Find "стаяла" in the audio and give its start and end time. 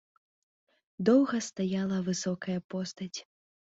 1.49-1.97